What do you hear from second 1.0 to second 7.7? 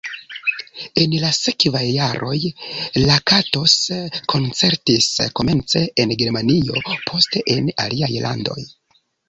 En la sekvaj jaroj Lakatos koncertis, komence en Germanio, poste